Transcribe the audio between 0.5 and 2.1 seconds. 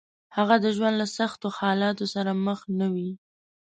د ژوند له سختو حالاتو